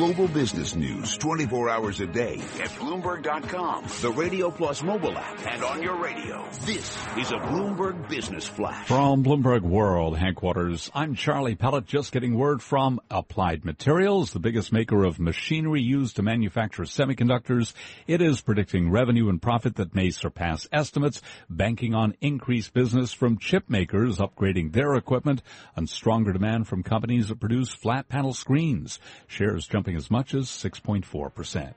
Global 0.00 0.28
business 0.28 0.74
news 0.74 1.18
24 1.18 1.68
hours 1.68 2.00
a 2.00 2.06
day 2.06 2.40
at 2.58 2.70
Bloomberg.com, 2.70 3.84
the 4.00 4.10
Radio 4.10 4.50
Plus 4.50 4.82
mobile 4.82 5.18
app, 5.18 5.46
and 5.46 5.62
on 5.62 5.82
your 5.82 5.94
radio. 6.02 6.42
This 6.64 6.96
is 7.18 7.32
a 7.32 7.36
Bloomberg 7.36 8.08
Business 8.08 8.48
Flash. 8.48 8.88
From 8.88 9.22
Bloomberg 9.22 9.60
World 9.60 10.16
headquarters, 10.16 10.90
I'm 10.94 11.14
Charlie 11.16 11.54
Pellet, 11.54 11.84
just 11.84 12.12
getting 12.12 12.38
word 12.38 12.62
from 12.62 12.98
Applied 13.10 13.66
Materials, 13.66 14.32
the 14.32 14.38
biggest 14.38 14.72
maker 14.72 15.04
of 15.04 15.20
machinery 15.20 15.82
used 15.82 16.16
to 16.16 16.22
manufacture 16.22 16.84
semiconductors. 16.84 17.74
It 18.06 18.22
is 18.22 18.40
predicting 18.40 18.90
revenue 18.90 19.28
and 19.28 19.42
profit 19.42 19.76
that 19.76 19.94
may 19.94 20.08
surpass 20.08 20.66
estimates, 20.72 21.20
banking 21.50 21.94
on 21.94 22.16
increased 22.22 22.72
business 22.72 23.12
from 23.12 23.36
chip 23.36 23.68
makers 23.68 24.16
upgrading 24.16 24.72
their 24.72 24.94
equipment 24.94 25.42
and 25.76 25.90
stronger 25.90 26.32
demand 26.32 26.68
from 26.68 26.82
companies 26.82 27.28
that 27.28 27.38
produce 27.38 27.68
flat 27.68 28.08
panel 28.08 28.32
screens. 28.32 28.98
Shares 29.26 29.66
jumping 29.66 29.89
as 29.94 30.10
much 30.10 30.34
as 30.34 30.46
6.4%. 30.46 31.72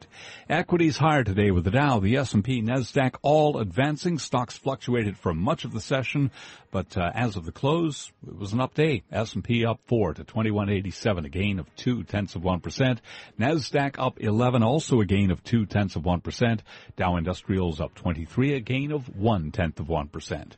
Equities 0.49 0.98
higher 0.98 1.23
today 1.23 1.52
with 1.52 1.63
the 1.63 1.72
Dow, 1.72 1.99
the 1.99 2.17
S&P, 2.17 2.62
Nasdaq 2.62 3.16
all 3.22 3.58
advancing. 3.58 4.20
Stocks 4.20 4.58
fluctuated 4.58 5.17
for 5.17 5.34
much 5.34 5.66
of 5.66 5.73
the 5.73 5.81
session, 5.81 6.31
but 6.72 6.98
uh, 6.98 7.12
as 7.13 7.36
of 7.36 7.45
the 7.45 7.52
close, 7.52 8.12
it 8.27 8.38
was 8.38 8.53
an 8.53 8.62
up 8.62 8.73
day. 8.73 9.03
S&P 9.12 9.66
up 9.66 9.80
4 9.88 10.16
to 10.16 10.23
2187, 10.23 11.26
a 11.26 11.30
gain 11.30 11.59
of 11.59 11.73
2 11.76 12.03
tenths 12.03 12.36
of 12.36 12.41
1%. 12.41 12.99
Nasdaq 13.39 13.95
up 13.98 14.20
11, 14.20 14.64
also 14.64 15.02
a 15.02 15.05
gain 15.05 15.31
of 15.31 15.44
2 15.44 15.66
tenths 15.66 15.95
of 15.95 16.03
1%. 16.03 16.59
Dow 16.95 17.16
Industrials 17.16 17.81
up 17.81 17.94
23, 17.95 18.53
a 18.53 18.59
gain 18.59 18.91
of 18.91 19.16
1 19.16 19.52
tenth 19.52 19.80
of 19.80 19.88
1%. 19.88 20.52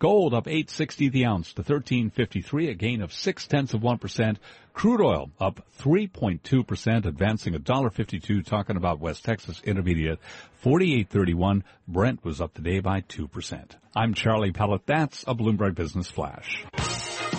Gold 0.00 0.32
up 0.32 0.48
860 0.48 1.10
the 1.10 1.26
ounce 1.26 1.52
to 1.52 1.60
1353, 1.60 2.70
a 2.70 2.74
gain 2.74 3.02
of 3.02 3.12
six 3.12 3.46
tenths 3.46 3.74
of 3.74 3.82
1%. 3.82 4.38
Crude 4.72 5.02
oil 5.02 5.30
up 5.38 5.62
3.2%, 5.78 7.04
advancing 7.04 7.52
$1.52, 7.52 8.46
talking 8.46 8.78
about 8.78 8.98
West 8.98 9.26
Texas 9.26 9.60
Intermediate 9.62 10.18
48.31. 10.64 11.64
Brent 11.86 12.24
was 12.24 12.40
up 12.40 12.54
today 12.54 12.80
by 12.80 13.02
2%. 13.02 13.72
I'm 13.94 14.14
Charlie 14.14 14.52
Pellet. 14.52 14.86
That's 14.86 15.22
a 15.24 15.34
Bloomberg 15.34 15.74
Business 15.74 16.10
Flash. 16.10 16.64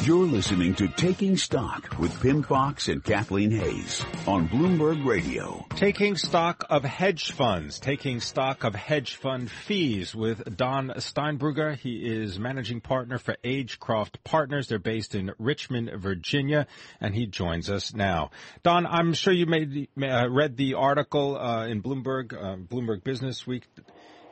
You're 0.03 0.25
listening 0.25 0.73
to 0.75 0.87
Taking 0.87 1.37
Stock 1.37 1.99
with 1.99 2.19
Pimm 2.23 2.41
Fox 2.41 2.87
and 2.87 3.03
Kathleen 3.03 3.51
Hays 3.51 4.03
on 4.25 4.49
Bloomberg 4.49 5.05
Radio. 5.05 5.63
Taking 5.75 6.15
stock 6.15 6.65
of 6.71 6.83
hedge 6.83 7.33
funds, 7.33 7.79
taking 7.79 8.19
stock 8.19 8.63
of 8.63 8.73
hedge 8.73 9.17
fund 9.17 9.51
fees 9.51 10.15
with 10.15 10.57
Don 10.57 10.87
Steinbrugge. 10.97 11.77
He 11.77 11.97
is 11.97 12.39
managing 12.39 12.81
partner 12.81 13.19
for 13.19 13.37
Agecroft 13.43 14.15
Partners. 14.23 14.69
They're 14.69 14.79
based 14.79 15.13
in 15.13 15.33
Richmond, 15.37 15.91
Virginia, 15.97 16.65
and 16.99 17.13
he 17.13 17.27
joins 17.27 17.69
us 17.69 17.93
now. 17.93 18.31
Don, 18.63 18.87
I'm 18.87 19.13
sure 19.13 19.33
you 19.33 19.45
made, 19.45 19.87
uh, 20.01 20.27
read 20.31 20.57
the 20.57 20.73
article 20.73 21.37
uh, 21.37 21.67
in 21.67 21.83
Bloomberg, 21.83 22.33
uh, 22.33 22.55
Bloomberg 22.55 23.03
Business 23.03 23.45
Week 23.45 23.67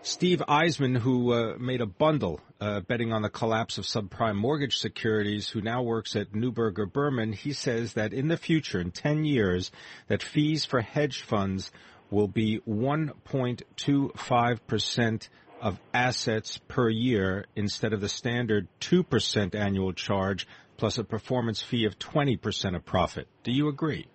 Steve 0.02 0.42
Eisman, 0.48 0.98
who 0.98 1.34
uh, 1.34 1.58
made 1.60 1.82
a 1.82 1.86
bundle 1.86 2.40
uh, 2.62 2.80
betting 2.80 3.12
on 3.12 3.22
the 3.22 3.30
collapse 3.30 3.78
of 3.78 3.84
subprime 3.84 4.38
mortgage 4.38 4.78
securities, 4.78 5.50
who 5.50 5.60
now 5.62 5.84
works 5.84 6.16
at 6.16 6.32
Neuberger 6.32 6.90
Berman, 6.92 7.34
he 7.34 7.52
says 7.52 7.92
that 7.94 8.14
in 8.14 8.30
the 8.30 8.38
future, 8.38 8.80
in 8.80 8.92
10 8.92 9.26
years, 9.26 9.72
that 10.08 10.24
fees 10.24 10.64
for 10.64 10.80
hedge 10.80 11.22
funds 11.22 11.70
will 12.10 12.30
be 12.30 12.62
1.25% 12.68 15.30
of 15.62 15.78
assets 15.94 16.58
per 16.70 16.88
year 16.90 17.46
instead 17.56 17.92
of 17.92 18.00
the 18.00 18.08
standard 18.08 18.70
2% 18.80 19.54
annual 19.54 19.92
charge 19.92 20.48
plus 20.78 20.98
a 20.98 21.04
performance 21.04 21.62
fee 21.62 21.84
of 21.84 22.00
20% 22.00 22.74
of 22.76 22.86
profit. 22.86 23.28
Do 23.44 23.52
you 23.52 23.68
agree? 23.68 24.08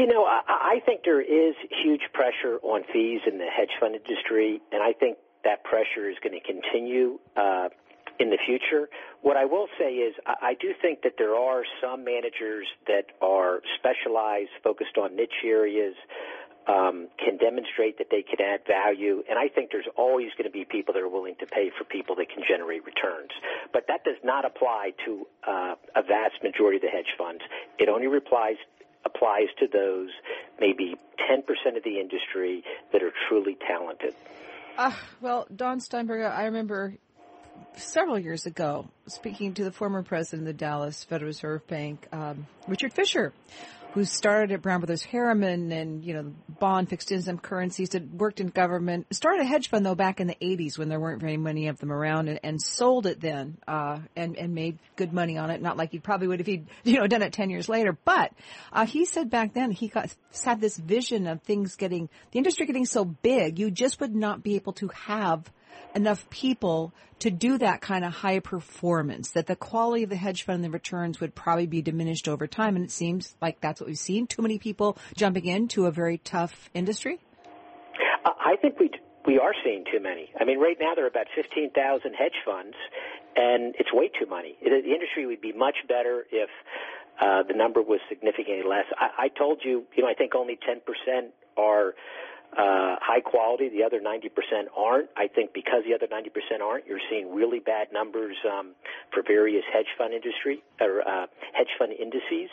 You 0.00 0.06
know, 0.06 0.24
I, 0.24 0.40
I 0.48 0.80
think 0.86 1.02
there 1.04 1.20
is 1.20 1.54
huge 1.84 2.00
pressure 2.14 2.56
on 2.62 2.84
fees 2.90 3.20
in 3.30 3.36
the 3.36 3.44
hedge 3.44 3.68
fund 3.78 3.94
industry, 3.94 4.58
and 4.72 4.82
I 4.82 4.94
think 4.94 5.18
that 5.44 5.62
pressure 5.62 6.08
is 6.08 6.16
going 6.24 6.32
to 6.32 6.40
continue 6.40 7.18
uh, 7.36 7.68
in 8.18 8.30
the 8.30 8.38
future. 8.46 8.88
What 9.20 9.36
I 9.36 9.44
will 9.44 9.68
say 9.78 9.92
is, 9.96 10.14
I, 10.24 10.34
I 10.40 10.54
do 10.54 10.72
think 10.80 11.02
that 11.02 11.16
there 11.18 11.34
are 11.34 11.64
some 11.82 12.02
managers 12.02 12.66
that 12.86 13.12
are 13.20 13.60
specialized, 13.76 14.48
focused 14.64 14.96
on 14.96 15.16
niche 15.16 15.44
areas, 15.44 15.92
um, 16.66 17.08
can 17.22 17.36
demonstrate 17.36 17.98
that 17.98 18.08
they 18.10 18.22
can 18.22 18.40
add 18.40 18.60
value, 18.66 19.22
and 19.28 19.38
I 19.38 19.48
think 19.48 19.68
there's 19.70 19.88
always 19.98 20.32
going 20.32 20.48
to 20.48 20.50
be 20.50 20.64
people 20.64 20.94
that 20.94 21.02
are 21.02 21.12
willing 21.12 21.34
to 21.40 21.46
pay 21.46 21.70
for 21.76 21.84
people 21.84 22.16
that 22.16 22.30
can 22.32 22.42
generate 22.48 22.86
returns. 22.86 23.32
But 23.70 23.84
that 23.88 24.04
does 24.04 24.16
not 24.24 24.46
apply 24.46 24.92
to 25.04 25.26
uh, 25.46 25.74
a 25.94 26.02
vast 26.02 26.40
majority 26.42 26.76
of 26.76 26.88
the 26.88 26.88
hedge 26.88 27.12
funds. 27.18 27.42
It 27.78 27.90
only 27.90 28.08
applies 28.16 28.56
applies 29.14 29.48
to 29.58 29.66
those 29.66 30.10
maybe 30.58 30.96
10% 31.30 31.76
of 31.76 31.84
the 31.84 32.00
industry 32.00 32.64
that 32.92 33.02
are 33.02 33.12
truly 33.28 33.56
talented. 33.66 34.14
Uh, 34.76 34.92
well, 35.20 35.46
Don 35.54 35.80
Steinbrugge, 35.80 36.30
I 36.30 36.44
remember 36.44 36.94
several 37.76 38.18
years 38.18 38.46
ago 38.46 38.88
speaking 39.06 39.54
to 39.54 39.64
the 39.64 39.72
former 39.72 40.02
president 40.02 40.42
of 40.42 40.46
the 40.46 40.58
Dallas 40.58 41.04
Federal 41.04 41.28
Reserve 41.28 41.66
Bank, 41.66 42.06
um, 42.12 42.46
Richard 42.68 42.92
Fisher, 42.92 43.32
who 43.92 44.04
started 44.04 44.52
at 44.52 44.62
Brown 44.62 44.80
Brothers 44.80 45.02
Harriman 45.02 45.72
and, 45.72 46.04
you 46.04 46.14
know, 46.14 46.32
bond 46.60 46.88
fixed 46.88 47.10
income 47.10 47.38
currencies, 47.38 47.92
had 47.92 48.12
worked 48.12 48.40
in 48.40 48.48
government, 48.48 49.06
started 49.12 49.42
a 49.42 49.44
hedge 49.44 49.68
fund 49.68 49.84
though 49.84 49.94
back 49.94 50.20
in 50.20 50.28
the 50.28 50.36
80s 50.40 50.78
when 50.78 50.88
there 50.88 51.00
weren't 51.00 51.20
very 51.20 51.36
many 51.36 51.66
of 51.66 51.78
them 51.78 51.92
around 51.92 52.28
and, 52.28 52.38
and 52.44 52.62
sold 52.62 53.06
it 53.06 53.20
then, 53.20 53.58
uh, 53.66 53.98
and, 54.14 54.36
and 54.36 54.54
made 54.54 54.78
good 54.96 55.12
money 55.12 55.38
on 55.38 55.50
it. 55.50 55.60
Not 55.60 55.76
like 55.76 55.90
he 55.90 55.98
probably 55.98 56.28
would 56.28 56.40
if 56.40 56.46
he'd, 56.46 56.66
you 56.84 56.98
know, 56.98 57.06
done 57.06 57.22
it 57.22 57.32
10 57.32 57.50
years 57.50 57.68
later. 57.68 57.96
But, 58.04 58.32
uh, 58.72 58.86
he 58.86 59.04
said 59.04 59.28
back 59.28 59.54
then 59.54 59.72
he 59.72 59.88
got, 59.88 60.14
had 60.44 60.60
this 60.60 60.76
vision 60.76 61.26
of 61.26 61.42
things 61.42 61.76
getting, 61.76 62.08
the 62.30 62.38
industry 62.38 62.66
getting 62.66 62.86
so 62.86 63.04
big, 63.04 63.58
you 63.58 63.70
just 63.70 64.00
would 64.00 64.14
not 64.14 64.42
be 64.42 64.54
able 64.54 64.72
to 64.74 64.88
have 64.88 65.50
enough 65.94 66.28
people 66.30 66.92
to 67.20 67.30
do 67.30 67.58
that 67.58 67.80
kind 67.80 68.04
of 68.04 68.12
high 68.12 68.38
performance, 68.38 69.30
that 69.30 69.46
the 69.46 69.56
quality 69.56 70.04
of 70.04 70.10
the 70.10 70.16
hedge 70.16 70.44
fund 70.44 70.56
and 70.56 70.64
the 70.64 70.70
returns 70.70 71.20
would 71.20 71.34
probably 71.34 71.66
be 71.66 71.82
diminished 71.82 72.28
over 72.28 72.46
time. 72.46 72.76
And 72.76 72.84
it 72.84 72.90
seems 72.90 73.34
like 73.40 73.60
that's 73.60 73.80
what 73.80 73.88
we've 73.88 73.98
seen. 73.98 74.26
Too 74.26 74.42
many 74.42 74.58
people 74.58 74.96
jumping 75.14 75.46
into 75.46 75.86
a 75.86 75.90
very 75.90 76.18
tough 76.18 76.70
industry. 76.74 77.20
I 78.24 78.56
think 78.60 78.78
we 78.78 78.90
we 79.26 79.38
are 79.38 79.52
seeing 79.62 79.84
too 79.92 80.00
many. 80.00 80.30
I 80.40 80.44
mean, 80.44 80.58
right 80.58 80.76
now 80.80 80.94
there 80.94 81.04
are 81.04 81.08
about 81.08 81.26
15,000 81.36 82.14
hedge 82.14 82.32
funds, 82.44 82.74
and 83.36 83.74
it's 83.78 83.92
way 83.92 84.08
too 84.08 84.26
many. 84.28 84.56
The 84.62 84.92
industry 84.92 85.26
would 85.26 85.42
be 85.42 85.52
much 85.52 85.76
better 85.86 86.24
if 86.32 86.48
uh, 87.20 87.42
the 87.46 87.54
number 87.54 87.82
was 87.82 88.00
significantly 88.08 88.64
less. 88.66 88.86
I, 88.96 89.24
I 89.24 89.28
told 89.28 89.60
you, 89.62 89.84
you 89.94 90.02
know, 90.02 90.08
I 90.08 90.14
think 90.14 90.34
only 90.34 90.58
10% 90.58 90.80
are 91.58 91.94
uh, 92.52 92.96
high 93.00 93.20
quality. 93.20 93.68
The 93.68 93.84
other 93.84 94.00
90% 94.00 94.30
aren't. 94.76 95.08
I 95.16 95.28
think 95.28 95.52
because 95.52 95.82
the 95.86 95.94
other 95.94 96.06
90% 96.06 96.60
aren't, 96.60 96.86
you're 96.86 97.00
seeing 97.10 97.34
really 97.34 97.60
bad 97.60 97.88
numbers 97.92 98.36
um, 98.46 98.72
for 99.12 99.22
various 99.22 99.64
hedge 99.72 99.86
fund 99.96 100.14
industry 100.14 100.62
or 100.80 101.06
uh, 101.06 101.26
hedge 101.52 101.70
fund 101.78 101.92
indices, 101.92 102.50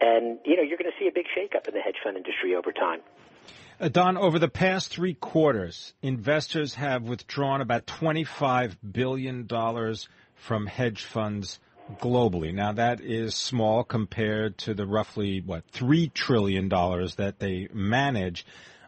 and 0.00 0.38
you 0.44 0.56
know 0.56 0.62
you're 0.62 0.78
going 0.78 0.90
to 0.90 0.98
see 0.98 1.08
a 1.08 1.14
big 1.14 1.26
shakeup 1.36 1.68
in 1.68 1.74
the 1.74 1.80
hedge 1.80 1.96
fund 2.02 2.16
industry 2.16 2.54
over 2.54 2.72
time. 2.72 3.00
Uh, 3.80 3.88
Don, 3.88 4.16
over 4.16 4.40
the 4.40 4.48
past 4.48 4.90
three 4.90 5.14
quarters, 5.14 5.94
investors 6.02 6.74
have 6.74 7.04
withdrawn 7.04 7.60
about 7.60 7.86
$25 7.86 8.76
billion 8.90 9.46
from 10.34 10.66
hedge 10.66 11.04
funds 11.04 11.60
globally. 12.00 12.52
Now 12.52 12.72
that 12.72 13.00
is 13.00 13.36
small 13.36 13.84
compared 13.84 14.58
to 14.58 14.74
the 14.74 14.84
roughly, 14.84 15.40
what, 15.40 15.70
$3 15.72 16.12
trillion 16.12 16.68
that 16.68 17.36
they 17.38 17.68
manage. 17.72 18.44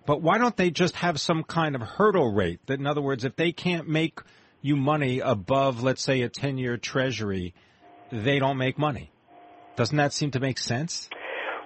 But 0.07 0.23
why 0.23 0.39
don't 0.39 0.57
they 0.57 0.71
just 0.71 0.97
have 0.97 1.21
some 1.21 1.45
kind 1.45 1.75
of 1.75 1.83
hurdle 1.83 2.33
rate? 2.33 2.61
That, 2.67 2.81
in 2.81 2.87
other 2.87 3.03
words, 3.03 3.25
if 3.25 3.37
they 3.37 3.53
can't 3.53 3.89
make 3.89 4.21
you 4.63 4.77
money 4.77 5.21
above, 5.21 5.83
let's 5.83 6.03
say, 6.03 6.23
a 6.23 6.29
10 6.29 6.59
year 6.59 6.77
treasury, 6.77 7.55
they 8.11 8.39
don't 8.39 8.57
make 8.57 8.79
money. 8.79 9.13
Doesn't 9.77 9.97
that 9.97 10.13
seem 10.13 10.33
to 10.33 10.41
make 10.41 10.59
sense? 10.59 11.09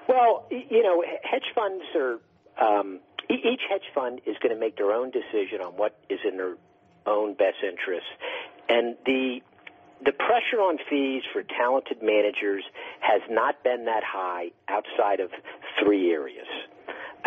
Well, 0.09 0.47
you 0.51 0.83
know, 0.83 1.03
hedge 1.23 1.51
funds 1.55 1.85
are, 1.97 2.21
um, 2.61 3.01
each 3.31 3.63
hedge 3.69 3.83
fund 3.95 4.21
is 4.27 4.37
going 4.43 4.55
to 4.55 4.61
make 4.61 4.77
their 4.77 4.93
own 4.93 5.11
decision 5.11 5.61
on 5.65 5.73
what 5.73 5.99
is 6.11 6.21
in 6.29 6.37
their 6.37 6.57
own 7.07 7.35
best 7.35 7.57
interest. 7.63 8.07
And 8.69 8.97
the, 9.07 9.41
the 10.05 10.13
pressure 10.13 10.61
on 10.61 10.79
fees 10.89 11.23
for 11.33 11.43
talented 11.43 12.03
managers 12.03 12.65
has 13.01 13.23
not 13.31 13.65
been 13.65 13.87
that 13.87 14.03
high 14.05 14.51
outside 14.69 15.21
of 15.21 15.31
three 15.83 16.13
areas. 16.13 16.47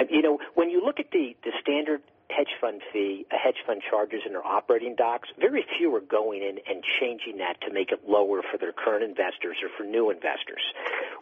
You 0.09 0.21
know, 0.21 0.39
when 0.53 0.69
you 0.69 0.83
look 0.83 0.99
at 0.99 1.11
the, 1.11 1.35
the 1.43 1.51
standard 1.61 2.01
hedge 2.29 2.53
fund 2.59 2.81
fee, 2.91 3.25
a 3.31 3.37
hedge 3.37 3.57
fund 3.65 3.81
charges 3.89 4.21
in 4.25 4.33
their 4.33 4.45
operating 4.45 4.95
docs, 4.95 5.29
very 5.39 5.65
few 5.77 5.93
are 5.95 6.01
going 6.01 6.41
in 6.43 6.59
and 6.69 6.83
changing 6.99 7.37
that 7.37 7.59
to 7.61 7.73
make 7.73 7.91
it 7.91 8.07
lower 8.07 8.41
for 8.43 8.57
their 8.57 8.73
current 8.73 9.03
investors 9.03 9.57
or 9.63 9.69
for 9.77 9.83
new 9.83 10.11
investors. 10.11 10.61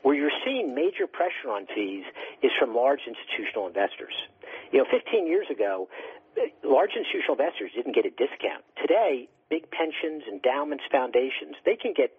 Where 0.01 0.15
you're 0.15 0.33
seeing 0.43 0.75
major 0.75 1.07
pressure 1.07 1.49
on 1.49 1.67
fees 1.73 2.03
is 2.41 2.51
from 2.59 2.75
large 2.75 3.01
institutional 3.07 3.67
investors. 3.67 4.13
You 4.71 4.79
know, 4.79 4.85
15 4.91 5.27
years 5.27 5.47
ago, 5.49 5.87
uh, 6.37 6.41
large 6.63 6.91
institutional 6.97 7.37
investors 7.37 7.71
didn't 7.75 7.95
get 7.95 8.05
a 8.05 8.11
discount. 8.11 8.65
Today, 8.81 9.29
big 9.49 9.69
pensions, 9.71 10.23
endowments, 10.27 10.83
foundations, 10.91 11.55
they 11.65 11.75
can 11.75 11.93
get 11.93 12.11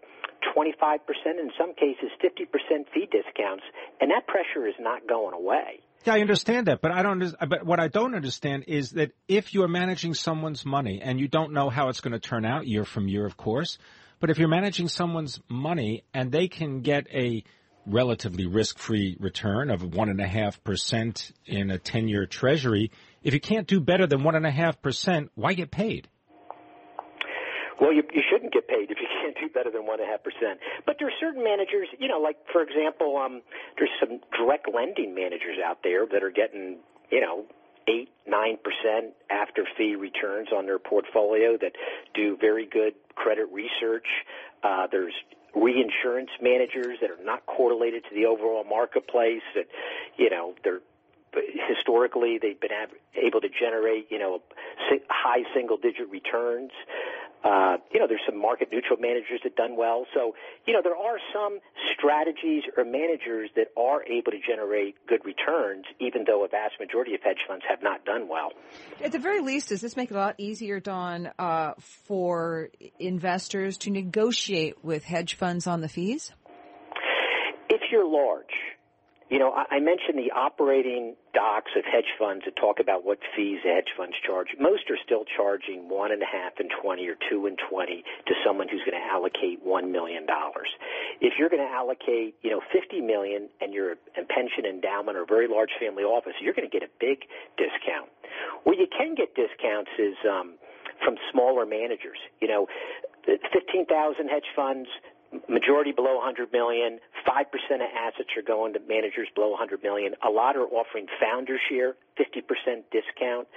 25%, 0.54 1.00
in 1.26 1.50
some 1.58 1.74
cases 1.74 2.10
50% 2.22 2.86
fee 2.94 3.08
discounts, 3.10 3.64
and 4.00 4.10
that 4.10 4.26
pressure 4.26 4.66
is 4.66 4.74
not 4.78 5.06
going 5.06 5.34
away. 5.34 5.80
Yeah, 6.04 6.14
I 6.14 6.20
understand 6.20 6.68
that, 6.68 6.80
but 6.80 6.92
I 6.92 7.02
don't. 7.02 7.34
But 7.48 7.66
what 7.66 7.80
I 7.80 7.88
don't 7.88 8.14
understand 8.14 8.64
is 8.68 8.92
that 8.92 9.12
if 9.26 9.54
you're 9.54 9.68
managing 9.68 10.14
someone's 10.14 10.64
money 10.64 11.00
and 11.02 11.18
you 11.18 11.26
don't 11.26 11.52
know 11.52 11.68
how 11.68 11.88
it's 11.88 12.00
going 12.00 12.12
to 12.12 12.20
turn 12.20 12.44
out 12.44 12.66
year 12.66 12.84
from 12.84 13.08
year, 13.08 13.26
of 13.26 13.36
course, 13.36 13.78
but 14.20 14.30
if 14.30 14.38
you're 14.38 14.48
managing 14.48 14.88
someone's 14.88 15.40
money 15.48 16.04
and 16.14 16.30
they 16.30 16.48
can 16.48 16.80
get 16.80 17.06
a 17.12 17.42
relatively 17.86 18.46
risk-free 18.46 19.16
return 19.20 19.70
of 19.70 19.94
one 19.94 20.08
and 20.08 20.20
a 20.20 20.26
half 20.26 20.62
percent 20.64 21.32
in 21.44 21.70
a 21.70 21.78
ten-year 21.78 22.26
Treasury, 22.26 22.90
if 23.22 23.34
you 23.34 23.40
can't 23.40 23.66
do 23.66 23.80
better 23.80 24.06
than 24.06 24.22
one 24.22 24.34
and 24.34 24.46
a 24.46 24.50
half 24.50 24.80
percent, 24.82 25.30
why 25.34 25.54
get 25.54 25.70
paid? 25.70 26.08
Well, 27.80 27.92
you, 27.92 28.02
you 28.12 28.22
shouldn't 28.30 28.52
get 28.52 28.68
paid 28.68 28.90
if 28.90 28.98
you 29.00 29.08
can't 29.22 29.36
do 29.38 29.48
better 29.52 29.70
than 29.70 29.86
one 29.86 30.00
and 30.00 30.08
a 30.08 30.10
half 30.10 30.22
percent. 30.22 30.60
But 30.84 30.96
there 30.98 31.08
are 31.08 31.18
certain 31.20 31.44
managers, 31.44 31.88
you 31.98 32.08
know, 32.08 32.20
like 32.20 32.36
for 32.52 32.62
example, 32.62 33.16
um, 33.16 33.42
there's 33.78 33.92
some 34.00 34.20
direct 34.36 34.68
lending 34.72 35.14
managers 35.14 35.58
out 35.64 35.78
there 35.82 36.06
that 36.06 36.22
are 36.22 36.30
getting, 36.30 36.78
you 37.10 37.20
know, 37.20 37.44
eight, 37.88 38.10
nine 38.26 38.58
percent 38.62 39.14
after 39.30 39.64
fee 39.76 39.94
returns 39.94 40.48
on 40.54 40.66
their 40.66 40.78
portfolio 40.78 41.56
that 41.60 41.72
do 42.14 42.36
very 42.40 42.66
good 42.66 42.94
credit 43.14 43.46
research. 43.52 44.06
Uh, 44.62 44.86
there's 44.90 45.14
reinsurance 45.54 46.30
managers 46.40 46.98
that 47.00 47.10
are 47.10 47.22
not 47.24 47.46
correlated 47.46 48.04
to 48.04 48.14
the 48.14 48.26
overall 48.26 48.64
marketplace 48.64 49.42
that, 49.54 49.66
you 50.18 50.28
know, 50.28 50.54
they're 50.64 50.80
historically 51.68 52.38
they've 52.40 52.60
been 52.60 52.70
able 53.14 53.40
to 53.40 53.48
generate 53.48 54.06
you 54.10 54.18
know 54.18 54.40
high 55.08 55.42
single 55.54 55.76
digit 55.76 56.08
returns 56.08 56.70
uh, 57.44 57.76
you 57.92 58.00
know, 58.00 58.06
there's 58.08 58.24
some 58.28 58.40
market 58.40 58.68
neutral 58.72 58.98
managers 58.98 59.40
that 59.44 59.56
done 59.56 59.76
well. 59.76 60.06
So, 60.14 60.34
you 60.66 60.72
know, 60.72 60.80
there 60.82 60.96
are 60.96 61.18
some 61.32 61.58
strategies 61.94 62.64
or 62.76 62.84
managers 62.84 63.50
that 63.56 63.68
are 63.76 64.02
able 64.04 64.32
to 64.32 64.38
generate 64.46 64.96
good 65.06 65.24
returns, 65.24 65.84
even 66.00 66.24
though 66.26 66.44
a 66.44 66.48
vast 66.48 66.74
majority 66.80 67.14
of 67.14 67.20
hedge 67.22 67.38
funds 67.46 67.64
have 67.68 67.82
not 67.82 68.04
done 68.04 68.28
well. 68.28 68.52
At 69.02 69.12
the 69.12 69.18
very 69.18 69.40
least, 69.40 69.68
does 69.68 69.80
this 69.80 69.96
make 69.96 70.10
it 70.10 70.14
a 70.14 70.18
lot 70.18 70.34
easier, 70.38 70.80
Don, 70.80 71.30
uh, 71.38 71.74
for 71.78 72.70
investors 72.98 73.78
to 73.78 73.90
negotiate 73.90 74.84
with 74.84 75.04
hedge 75.04 75.34
funds 75.34 75.66
on 75.66 75.80
the 75.80 75.88
fees? 75.88 76.32
If 77.68 77.80
you're 77.92 78.08
large, 78.08 78.44
you 79.28 79.40
know, 79.40 79.50
I 79.52 79.80
mentioned 79.80 80.14
the 80.18 80.30
operating 80.30 81.16
docs 81.34 81.72
of 81.76 81.84
hedge 81.84 82.14
funds 82.16 82.44
that 82.44 82.54
talk 82.54 82.78
about 82.78 83.04
what 83.04 83.18
fees 83.34 83.58
hedge 83.64 83.90
funds 83.96 84.14
charge. 84.24 84.54
Most 84.60 84.86
are 84.88 84.98
still 85.04 85.24
charging 85.36 85.88
one 85.88 86.12
and 86.12 86.22
a 86.22 86.26
half 86.30 86.54
and 86.58 86.70
twenty 86.70 87.08
or 87.08 87.16
two 87.28 87.46
and 87.46 87.58
twenty 87.68 88.04
to 88.26 88.34
someone 88.46 88.68
who's 88.68 88.82
going 88.86 88.94
to 88.94 89.06
allocate 89.10 89.58
one 89.66 89.90
million 89.90 90.26
dollars. 90.26 90.70
If 91.20 91.34
you're 91.38 91.48
going 91.48 91.66
to 91.66 91.74
allocate, 91.74 92.36
you 92.42 92.50
know, 92.50 92.60
fifty 92.72 93.00
million 93.00 93.48
and 93.60 93.74
you're 93.74 93.92
a 93.92 94.24
pension 94.30 94.62
endowment 94.64 95.18
or 95.18 95.22
a 95.22 95.26
very 95.26 95.48
large 95.48 95.74
family 95.80 96.04
office, 96.04 96.34
you're 96.40 96.54
going 96.54 96.68
to 96.68 96.72
get 96.72 96.86
a 96.86 96.92
big 97.00 97.26
discount. 97.58 98.06
Where 98.62 98.78
you 98.78 98.86
can 98.86 99.16
get 99.16 99.34
discounts 99.34 99.90
is 99.98 100.14
um, 100.22 100.54
from 101.02 101.16
smaller 101.32 101.66
managers. 101.66 102.18
You 102.40 102.46
know, 102.46 102.66
fifteen 103.26 103.86
thousand 103.86 104.28
hedge 104.28 104.46
funds, 104.54 104.88
majority 105.48 105.92
below 105.92 106.16
100 106.16 106.52
million, 106.52 106.98
5% 107.26 107.44
of 107.74 107.90
assets 107.94 108.30
are 108.36 108.42
going 108.46 108.72
to 108.74 108.80
managers 108.80 109.28
below 109.34 109.50
100 109.50 109.82
million. 109.82 110.14
A 110.26 110.30
lot 110.30 110.56
are 110.56 110.66
offering 110.66 111.06
founder 111.20 111.58
share, 111.68 111.94
50% 112.18 112.84
discount. 112.92 113.48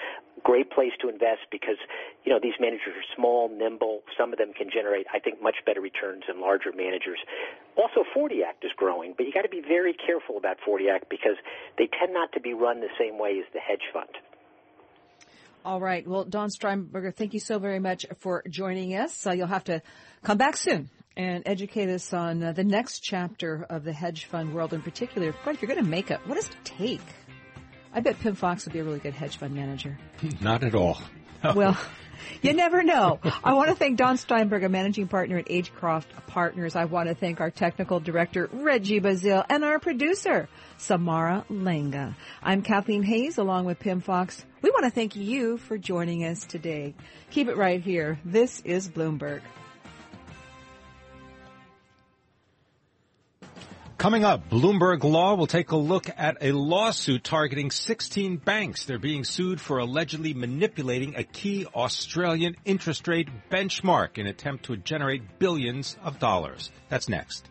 Great 0.44 0.72
place 0.72 0.92
to 1.02 1.10
invest 1.10 1.46
because, 1.52 1.78
you 2.24 2.32
know, 2.32 2.40
these 2.42 2.58
managers 2.60 2.96
are 2.96 3.08
small, 3.16 3.50
nimble. 3.50 4.02
Some 4.18 4.32
of 4.32 4.40
them 4.40 4.54
can 4.54 4.70
generate, 4.72 5.06
I 5.14 5.20
think, 5.20 5.42
much 5.42 5.58
better 5.66 5.82
returns 5.82 6.24
than 6.28 6.42
larger 6.42 6.72
managers. 6.72 7.20
Also, 7.78 8.04
40 8.14 8.44
Act 8.44 8.64
is 8.66 8.72
growing, 8.76 9.14
but 9.16 9.26
you 9.26 9.34
got 9.34 9.44
to 9.44 9.50
be 9.50 9.62
very 9.62 9.94
careful 9.94 10.38
about 10.38 10.58
40 10.66 10.90
Act 10.90 11.10
because 11.10 11.38
they 11.78 11.88
tend 11.88 12.14
not 12.14 12.32
to 12.34 12.40
be 12.40 12.54
run 12.54 12.80
the 12.82 12.94
same 12.98 13.20
way 13.20 13.40
as 13.40 13.46
the 13.54 13.60
hedge 13.60 13.84
fund. 13.94 14.10
All 15.66 15.82
right. 15.82 16.08
Well, 16.08 16.24
Don 16.24 16.50
Steinbrugge, 16.50 17.14
thank 17.16 17.34
you 17.34 17.42
so 17.42 17.60
very 17.60 17.80
much 17.80 18.06
for 18.18 18.44
joining 18.50 18.96
us. 18.96 19.14
So 19.14 19.34
you'll 19.34 19.48
have 19.48 19.66
to 19.66 19.82
come 20.24 20.38
back 20.38 20.56
soon 20.56 20.90
and 21.20 21.44
educate 21.46 21.90
us 21.90 22.14
on 22.14 22.42
uh, 22.42 22.54
the 22.54 22.64
next 22.64 23.02
chapter 23.02 23.66
of 23.70 23.84
the 23.84 23.92
hedge 23.92 24.24
fund 24.24 24.54
world 24.54 24.72
in 24.72 24.82
particular. 24.82 25.36
But 25.44 25.54
if 25.54 25.62
you're 25.62 25.68
going 25.68 25.84
to 25.84 25.90
make 25.90 26.12
it, 26.12 26.22
what 26.26 26.36
does 26.36 26.48
it 26.48 26.56
take? 26.64 27.02
I 27.94 28.00
bet 28.00 28.18
Pimm 28.20 28.36
Fox 28.36 28.64
would 28.64 28.72
be 28.72 28.80
a 28.80 28.86
really 28.86 29.00
good 29.00 29.14
hedge 29.14 29.36
fund 29.36 29.54
manager. 29.54 30.00
Not 30.42 30.64
at 30.64 30.74
all. 30.74 30.98
No. 31.44 31.54
Well, 31.56 31.78
you 32.42 32.54
never 32.54 32.84
know. 32.84 33.20
I 33.44 33.54
want 33.54 33.70
to 33.70 33.76
thank 33.76 33.98
Don 33.98 34.16
Steinbrugge, 34.16 34.66
a 34.66 34.70
managing 34.70 35.08
partner 35.08 35.38
at 35.38 35.48
Agecroft 35.48 36.06
Partners. 36.28 36.76
I 36.76 36.86
want 36.86 37.08
to 37.08 37.16
thank 37.16 37.40
our 37.40 37.50
technical 37.50 38.00
director, 38.02 38.50
Reggie 38.52 39.00
Bazil, 39.00 39.46
and 39.50 39.64
our 39.64 39.80
producer, 39.80 40.50
Samara 40.78 41.46
Lenga. 41.50 42.16
I'm 42.44 42.62
Kathleen 42.62 43.04
Hays 43.04 43.38
along 43.38 43.66
with 43.66 43.80
Pimm 43.80 44.02
Fox. 44.02 44.46
We 44.62 44.70
want 44.70 44.84
to 44.84 44.92
thank 44.92 45.16
you 45.16 45.58
for 45.58 45.78
joining 45.78 46.26
us 46.26 46.46
today. 46.46 46.94
Keep 47.32 47.48
it 47.48 47.56
right 47.56 47.82
here. 47.82 48.20
This 48.26 48.62
is 48.66 48.90
Bloomberg. 48.90 49.42
Coming 54.00 54.24
up, 54.24 54.50
Bloomberg 54.50 55.04
Law 55.04 55.36
will 55.36 55.46
take 55.46 55.72
a 55.72 55.76
look 55.76 56.10
at 56.16 56.38
a 56.40 56.54
lawsuit 56.54 57.22
targeting 57.22 57.70
16 57.70 58.38
banks. 58.38 58.86
They're 58.86 58.98
being 58.98 59.26
sued 59.26 59.60
for 59.60 59.80
allegedly 59.80 60.34
manipulating 60.34 61.18
a 61.18 61.26
key 61.26 61.66
Australian 61.66 62.56
interest 62.64 63.10
rate 63.10 63.28
benchmark 63.52 64.18
in 64.18 64.26
attempt 64.26 64.68
to 64.68 64.78
generate 64.78 65.38
billions 65.38 65.98
of 66.02 66.18
dollars. 66.18 66.72
That's 66.88 67.10
next. 67.10 67.50